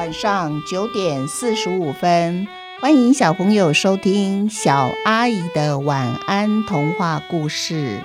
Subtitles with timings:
[0.00, 2.48] 晚上九点四十五分，
[2.80, 8.02] 欢迎小朋友收听小阿姨的晚安童话故事。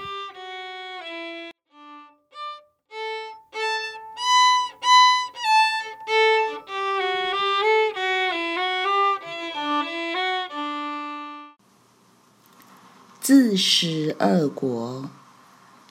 [13.22, 15.10] 自食恶果。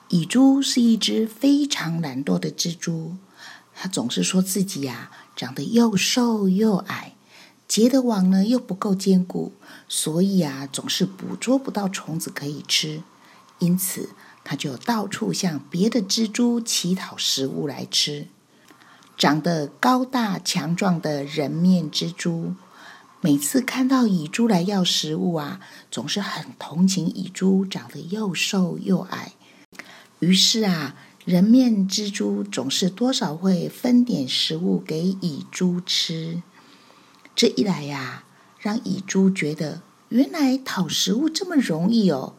[0.09, 3.15] 蚁蛛是一只非常懒惰的蜘蛛，
[3.73, 7.15] 它总是说自己呀、长得又瘦又矮，
[7.67, 9.53] 结的网呢又不够坚固，
[9.87, 13.03] 所以啊总是捕捉不到虫子可以吃，
[13.59, 14.09] 因此
[14.43, 18.27] 它就到处向别的蜘蛛乞讨食物来吃。
[19.17, 22.55] 长得高大强壮的人面蜘蛛。
[23.21, 29.33] 每次看到蚁蛛来要食物啊，总是很同情蚁蛛长得又瘦又矮。
[30.19, 36.43] 于是啊，人面蜘蛛总是多少会分点食物给蚁蛛吃。
[37.35, 38.25] 这一来呀，
[38.59, 42.35] 让蚁蛛觉得原来讨食物这么容易哦。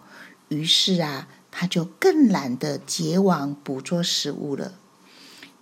[0.50, 4.74] 于是啊，它就更懒得结网捕捉食物了。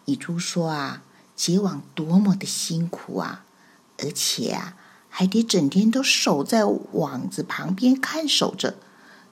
[0.05, 1.03] 蚁蛛说啊，
[1.35, 3.47] 结网多么的辛苦啊，
[3.97, 4.77] 而且啊。
[5.17, 8.75] 还得整天都守在网子旁边看守着，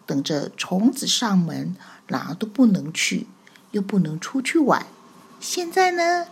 [0.06, 1.74] 等着虫子上门，
[2.06, 3.26] 哪都不能去，
[3.73, 4.87] 又不能出去玩。
[5.41, 6.28] 现在呢，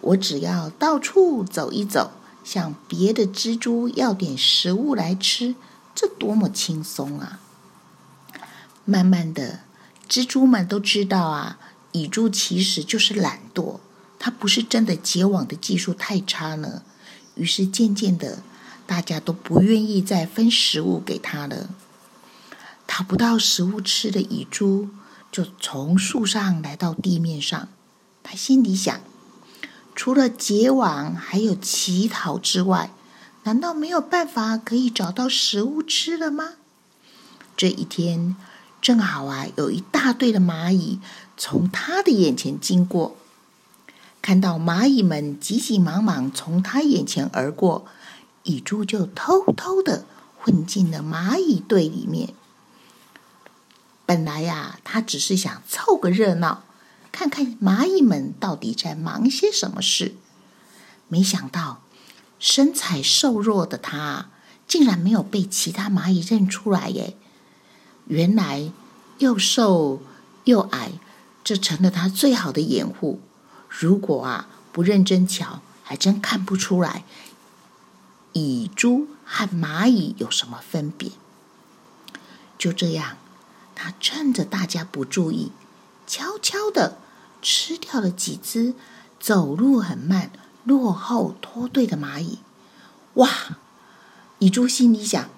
[0.00, 5.54] 我只要到处走一走，向别的蜘蛛要点食物来吃，
[5.94, 7.38] 这多么轻松啊！
[8.84, 9.60] 慢慢的，
[10.08, 11.58] 蜘蛛们都知道啊，
[11.92, 13.78] 蚁蛛其实就是懒惰，
[14.18, 16.82] 它不是真的结网的技术太差呢。
[17.34, 18.38] 于是渐渐的。
[18.86, 21.70] 大家都不愿意再分食物给它了。
[22.86, 24.90] 讨不到食物吃的蚁蛛，
[25.34, 27.68] 就从树上来到地面上。
[28.22, 29.00] 他心里想：
[29.96, 32.92] 除了结网还有乞讨之外，
[33.42, 36.50] 难道没有办法可以找到食物吃了吗？
[37.56, 38.36] 这一天
[38.80, 41.00] 正好啊，有一大队的蚂蚁
[41.36, 43.16] 从他的眼前经过，
[44.22, 47.84] 看到蚂蚁们急急忙忙从他眼前而过。
[48.44, 50.04] 蚁蛛就偷偷的
[50.38, 52.34] 混进了蚂蚁队里面。
[54.06, 56.64] 本来呀，他只是想凑个热闹，
[57.10, 60.14] 看看蚂蚁们到底在忙些什么事。
[61.08, 61.82] 没想到，
[62.38, 64.30] 身材瘦弱的他，
[64.66, 67.16] 竟然没有被其他蚂蚁认出来耶！
[68.06, 68.70] 原来，
[69.18, 70.02] 又瘦
[70.44, 70.92] 又矮，
[71.42, 73.20] 这成了他最好的掩护。
[73.68, 77.04] 如果啊，不认真瞧，还真看不出来。
[78.34, 81.12] 蚁蛛和蚂蚁有什么分别？
[82.58, 83.16] 就这样，
[83.74, 85.52] 他趁着大家不注意，
[86.06, 86.98] 悄悄地
[87.42, 88.74] 吃掉了几只
[89.20, 90.30] 走路很慢、
[90.64, 92.38] 落后脱队的蚂蚁。
[93.14, 93.28] 哇！
[94.40, 95.30] 蚁蛛心里想：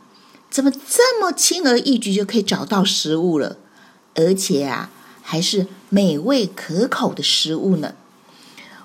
[0.51, 3.57] 怎么这么轻而易举就可以找到食物了？
[4.15, 4.91] 而且啊，
[5.23, 7.95] 还是美味可口的食物呢！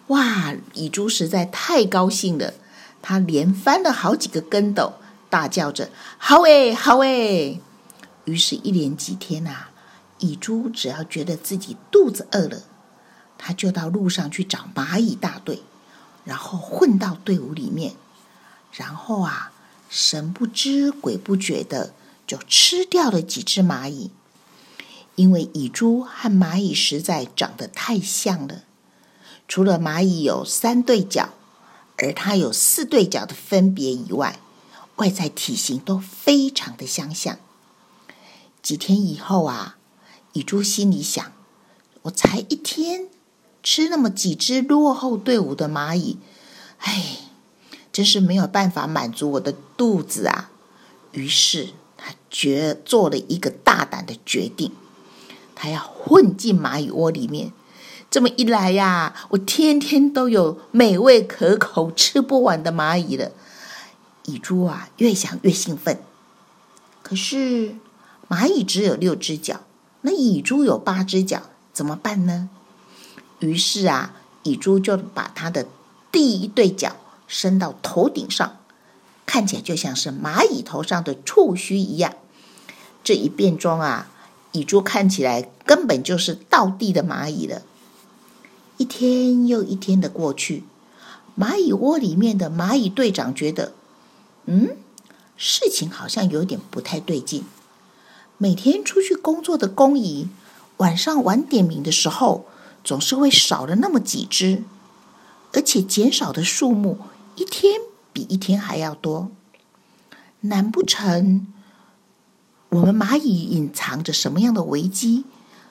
[0.07, 0.53] 哇！
[0.73, 2.53] 蚁蛛实在太高兴了。
[3.01, 4.93] 他连翻了好几个跟斗，
[5.29, 5.89] 大叫着
[6.19, 7.59] ：“好诶，好诶！”
[8.31, 9.71] 于是，一连几天啊，
[10.19, 12.63] 蚁蛛只要觉得自己肚子饿了，
[13.37, 15.61] 他就到路上去找蚂蚁大队，
[16.23, 17.93] 然后混到队伍里面，
[18.71, 19.51] 然后啊，
[19.89, 21.93] 神不知鬼不觉的
[22.25, 24.11] 就吃掉了几只蚂蚁。
[25.15, 28.63] 因为蚁蛛和蚂蚁实在长得太像了，
[29.47, 31.29] 除了蚂蚁有三对脚。
[31.97, 34.39] 而它有四对脚的分别以外，
[34.95, 37.37] 外在体型都非常的相像。
[38.61, 39.77] 几天以后啊，
[40.33, 41.31] 蚁蛛心里想：
[42.03, 43.07] 我才一天
[43.63, 46.17] 吃那么几只落后队伍的蚂蚁，
[46.79, 47.17] 哎，
[47.91, 50.51] 真是没有办法满足我的肚子啊！
[51.11, 54.71] 于是他决做了一个大胆的决定，
[55.53, 57.51] 他要混进蚂蚁窝里面。
[58.09, 63.31] 这么一来呀，我天天都有美味可口、吃不完的蚂蚁了。
[64.25, 66.01] 蚁蛛啊，越想越兴奋。
[67.01, 67.75] 可是
[68.31, 69.59] 蚂蚁只有六只脚，
[70.03, 72.49] 那蚁蛛有八只脚，怎么办呢？
[73.39, 74.13] 于是啊，
[74.43, 75.67] 蚁蛛就把它的
[76.13, 76.95] 第一对脚
[77.27, 78.59] 伸到头顶上，
[79.25, 82.13] 看起来就像是蚂蚁头上的触须一样。
[83.03, 84.09] 这一变装啊，
[84.53, 87.63] 蚁蛛看起来根本就是倒地的蚂蚁了。
[88.77, 90.63] 一天又一天的过去，
[91.37, 93.73] 蚂蚁窝里面的蚂蚁队长觉得，
[94.45, 94.77] 嗯，
[95.35, 97.43] 事情好像有点不太对劲。
[98.41, 100.27] 每天出去工作的工蚁，
[100.77, 102.47] 晚上晚点名的时候，
[102.83, 104.63] 总是会少了那么几只，
[105.53, 106.97] 而且减少的数目
[107.35, 107.79] 一天
[108.11, 109.29] 比一天还要多。
[110.39, 111.53] 难不成
[112.69, 115.25] 我们蚂蚁隐藏着什么样的危机，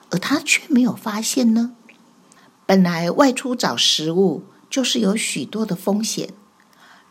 [0.09, 1.75] 而它却没有发现呢？
[2.65, 6.29] 本来外出找食物就是有许多的风险，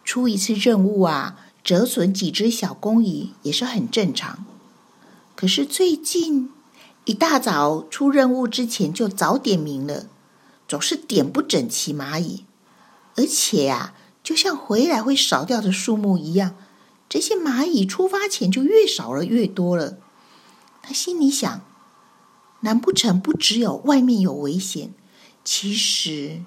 [0.04, 4.46] 出一次任务啊，折损几只小工蚁也是很正常。
[5.40, 6.50] 可是最近
[7.06, 10.04] 一大早出任务之前就早点名了，
[10.68, 12.44] 总是点不整齐蚂蚁，
[13.16, 16.56] 而且呀、啊，就像回来会少掉的数目一样，
[17.08, 19.96] 这些蚂蚁出发前就越少了越多了。
[20.82, 21.62] 他心里想：
[22.60, 24.92] 难不成不只有外面有危险，
[25.42, 26.42] 其实，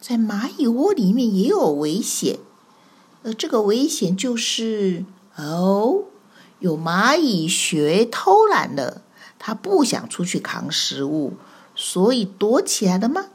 [0.00, 2.38] 在蚂蚁窝里面也有危险，
[3.22, 5.04] 而这个危险就是
[5.36, 6.04] 哦。
[6.60, 9.02] 有蚂蚁学偷懒了，
[9.38, 11.36] 它不想出去扛食物，
[11.76, 13.26] 所以躲起来了吗？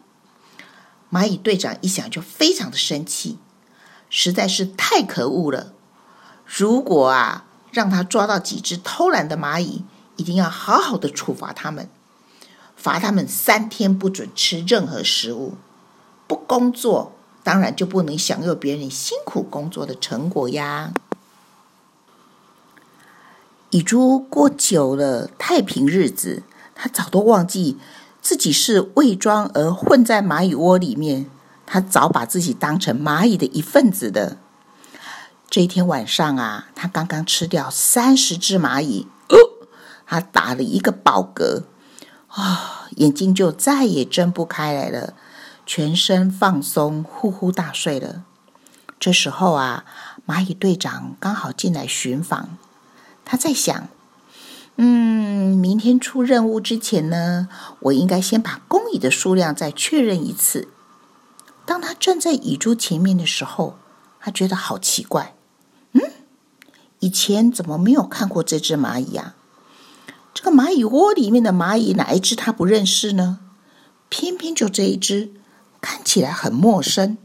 [1.12, 3.38] 蚂蚁队长一想就非常的生气，
[4.10, 5.72] 实在是太可恶了。
[6.46, 9.86] 如果啊，让他抓到几只偷懒的蚂蚁，
[10.18, 11.90] 一定要好好的处罚他们，
[12.76, 15.54] 罚他们三天不准吃任何食物，
[16.28, 20.92] 不工作，当然就不能享用别人辛苦工作的成果呀。
[23.74, 26.44] 蚁蛛过久了太平日子，
[26.76, 27.80] 他早都忘记
[28.22, 31.26] 自己是伪装而混在蚂蚁窝里面。
[31.66, 34.38] 他早把自己当成蚂蚁的一份子的。
[35.50, 39.36] 这一天晚上啊，他刚刚吃掉三十只蚂蚁，哦，
[40.06, 41.64] 他打了一个饱嗝，
[42.28, 45.16] 啊、眼睛就再也睁不开来了，
[45.66, 48.24] 全身放松，呼呼大睡了。
[49.00, 49.84] 这时候啊，
[50.28, 52.60] 蚂蚁队长刚好进来巡访。
[53.34, 53.88] 他在想，
[54.76, 57.48] 嗯，明天出任务之前呢，
[57.80, 60.68] 我应该先把工蚁的数量再确认一次。
[61.66, 63.80] 当他站在蚁蛛前面的时候，
[64.20, 65.34] 他觉得好奇怪，
[65.94, 66.02] 嗯，
[67.00, 69.34] 以前怎么没有看过这只蚂蚁啊？
[70.36, 73.40] 这个蚂蚁窝里面的蚂蚁哪一只他不认识呢？
[74.10, 75.32] 偏偏就这一只，
[75.82, 77.18] 看起来很陌生。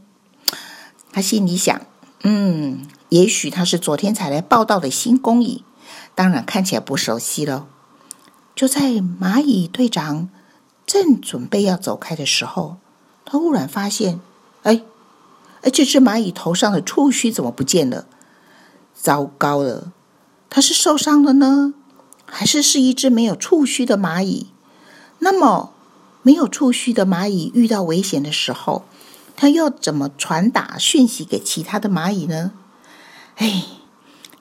[1.11, 1.79] 他心里想，
[2.23, 5.63] 嗯，也许他是昨天才来报道的新工蚁。
[6.19, 7.65] 当然看起来不熟悉了。
[8.53, 10.27] 就在蚂蚁队长
[10.85, 12.75] 正准备要走开的时候，
[13.23, 14.19] 他忽然发现，
[14.63, 14.81] 哎，
[15.61, 18.05] 哎，这只蚂蚁头上的触须怎么不见了？
[18.93, 19.93] 糟糕了，
[20.49, 21.73] 它是受伤了呢，
[22.25, 24.47] 还是是一只没有触须的蚂蚁？
[25.19, 25.71] 那么，
[26.21, 28.83] 没有触须的蚂蚁遇到危险的时候，
[29.37, 32.51] 它要怎么传达讯息给其他的蚂蚁呢？
[33.37, 33.63] 哎。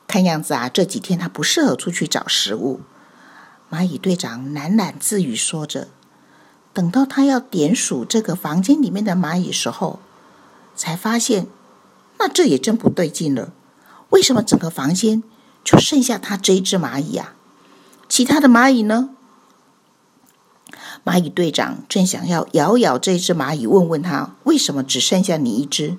[0.08, 2.80] 看样子啊，这几天他不适合出去找食物。
[3.70, 5.88] 蚂蚁队长喃喃自语说着。
[6.74, 9.98] 等到他要点数这个房间里面的蚂蚁时候，
[10.76, 11.48] 才发现，
[12.18, 13.52] 那这也真不对劲了。
[14.10, 15.24] 为什么整个房间
[15.64, 17.34] 就剩下他这一只蚂蚁啊？
[18.08, 19.10] 其他的蚂蚁呢？
[21.04, 25.98] 蚂蚁队长正想要咬咬这只蚂蚁，问问他为什么只剩下你一只，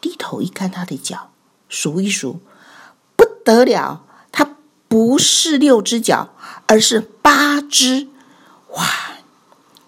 [0.00, 1.30] 低头一看他的脚，
[1.68, 2.40] 数一数。
[3.48, 4.56] 得了，它
[4.88, 6.34] 不是六只脚，
[6.66, 8.08] 而是八只！
[8.72, 8.84] 哇！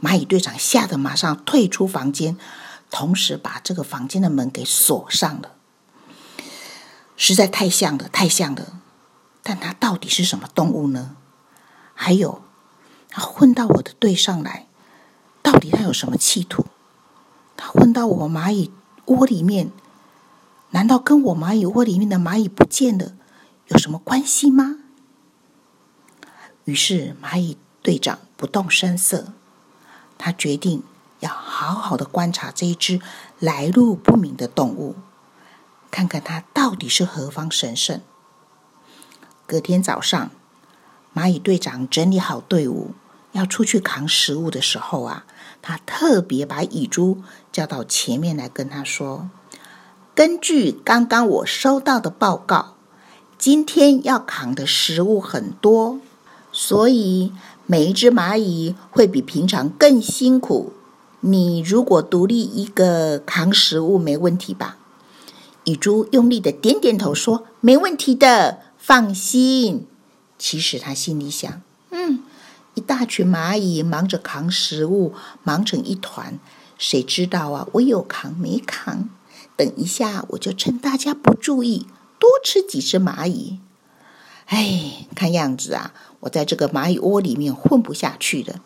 [0.01, 2.39] 蚂蚁队长吓得马上退出房间，
[2.91, 5.51] 同时把这个房间的门给锁上了。
[7.19, 8.79] 实在太像了，太像了！
[9.43, 11.17] 但它到底是什么动物呢？
[11.93, 12.43] 还有，
[13.11, 14.67] 它混到我的队上来，
[15.43, 16.65] 到底它有什么企图？
[17.59, 18.73] 它混到我蚂蚁
[19.05, 19.71] 窝里面，
[20.71, 23.13] 难道跟我蚂蚁窝里面的蚂蚁不见了？
[23.71, 24.79] 有什么关系吗？
[26.65, 29.33] 于是蚂蚁队长不动声色，
[30.19, 30.83] 他决定
[31.21, 33.01] 要好好的观察这一只
[33.39, 34.97] 来路不明的动物，
[35.89, 38.01] 看看它到底是何方神圣。
[39.47, 40.31] 隔天早上，
[41.15, 42.91] 蚂蚁队长整理好队伍
[43.31, 45.25] 要出去扛食物的时候啊，
[45.63, 47.23] 他特别把蚁蛛
[47.53, 49.31] 叫到前面来跟他说
[50.17, 52.75] ：“根据刚刚我收到的报告。”
[53.41, 55.99] 今天要扛的食物很多，
[56.53, 57.33] 所以
[57.65, 60.75] 每一只蚂蚁会比平常更辛苦。
[61.21, 64.77] 你如果独立一个扛食物，没问题吧？
[65.65, 69.87] 蚁蛛用力的点点头，说：“没问题的，放心。”
[70.39, 72.23] 其实他心里想：“嗯，
[72.75, 76.39] 一大群蚂蚁忙着扛食物，忙成一团，
[76.77, 77.67] 谁知道啊？
[77.73, 79.09] 我有扛没扛？
[79.57, 81.87] 等一下，我就趁大家不注意。”
[82.21, 83.59] 多吃几只蚂蚁，
[84.47, 88.61] 哎，看样子啊，我在这个蚂蚁窝里面混不下去了。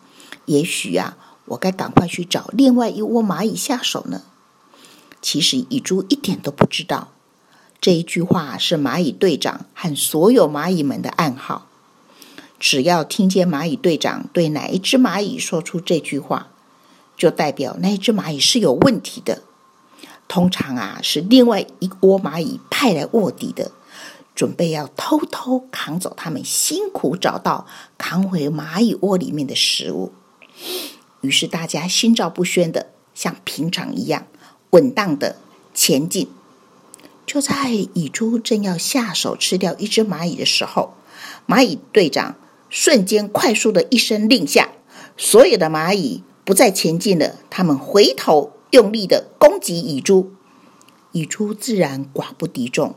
[0.46, 4.22] 也许啊，我该赶快去找另外一窝蚂蚁下手呢。
[5.22, 7.12] 其实蚁蛛一点都不知道，
[7.80, 11.68] 这一句话是蚂蚁队长和所有蚂蚁们的暗号。
[12.58, 16.48] 只要听见蚂蚁队长对哪一只蚂蚁说出这句话，
[17.16, 19.43] 就代表那只蚂蚁是有问题的。
[20.34, 23.70] 通常啊，是另外一窝蚂蚁派来卧底的，
[24.34, 30.12] 准备要偷偷扛走他们辛苦找到、扛回蚂蚁窝里面的食物。
[31.20, 34.26] 于是大家心照不宣的，像平常一样
[34.70, 35.36] 稳当的
[35.72, 36.28] 前进。
[37.24, 40.94] 就在蚁蛛正要下手吃掉一只蚂蚁的时候，
[41.46, 42.34] 蚂蚁队长。
[42.68, 44.70] 瞬间，快速的一声令下，
[45.16, 47.36] 所有的蚂蚁不再前进了。
[47.48, 50.32] 他们回头用力的攻击蚁蛛，
[51.12, 52.96] 蚁蛛自然寡不敌众，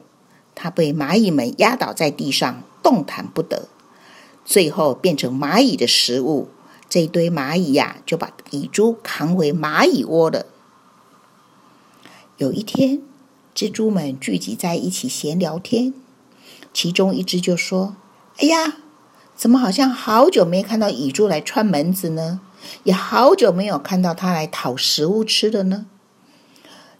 [0.55, 3.69] 它被蚂蚁们压倒在地上，动弹不得，
[4.43, 6.49] 最后变成蚂蚁的食物。
[6.89, 10.47] 这一堆蚂蚁呀，就把蚁蛛扛回蚂蚁窝了。
[12.37, 13.03] 有一天，
[13.53, 15.93] 蜘蛛们聚集在一起闲聊天，
[16.73, 17.95] 其中一只就说
[18.41, 18.77] ：“哎呀！”
[19.37, 22.41] 怎么好像好久没看到蚁蛛来串门子呢？
[22.83, 25.85] 也好久没有看到它来讨食物吃的呢？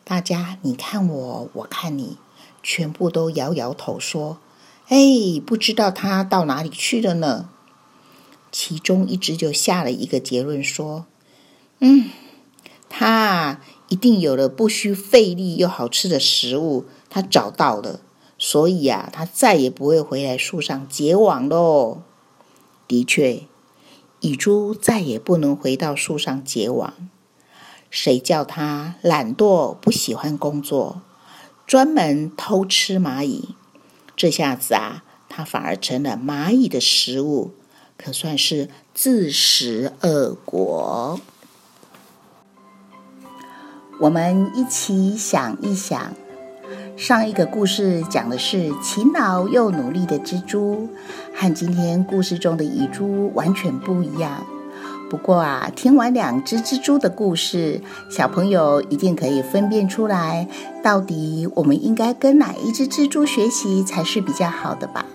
[0.03, 2.17] 大家你看我，我看你，
[2.63, 4.37] 全部都摇摇头说
[4.87, 4.97] ：“哎，
[5.45, 7.49] 不知道它到哪里去了呢？”
[8.51, 11.05] 其中一只就下了一个结论说
[11.79, 12.09] ：“嗯，
[12.89, 13.59] 它
[13.89, 17.99] 一定有了不需费力又好吃的食物，它找到了，
[18.37, 22.01] 所以啊，它再也不会回来树上结网喽。”
[22.87, 23.41] 的确，
[24.19, 26.93] 蚁蛛再也不能回到树上结网。
[27.89, 31.01] 谁叫它懒惰，不喜欢工作，
[31.65, 33.55] 专门偷吃蚂蚁？
[34.15, 37.51] 这下子啊，它反而成了蚂蚁的食物，
[37.97, 41.19] 可算是自食恶果。
[44.01, 46.13] 我们一起想一想。
[46.97, 50.89] 上一个故事讲的是勤劳又努力的蜘蛛，
[51.31, 54.43] 和今天故事中的蚁蛛完全不一样。
[55.07, 60.47] 不过啊，听完两只蜘蛛的故事，小朋友一定可以分辨出来，
[60.83, 65.05] 到底我们应该跟哪一只蜘蛛学习才是比较好的吧？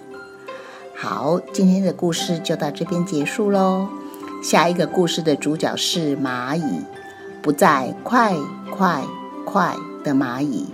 [0.97, 3.89] 好，今天的故事就到这边结束喽。
[4.41, 6.81] 下一个故事的主角是蚂蚁，
[7.43, 8.37] 不再快
[8.71, 9.03] 快
[9.45, 9.75] 快
[10.05, 10.69] 的蚂蚁。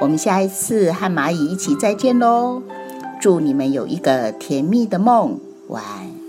[0.00, 2.62] 我们下一次和蚂蚁一起再见喽！
[3.20, 5.38] 祝你们有一个甜蜜的梦，
[5.68, 6.19] 晚安。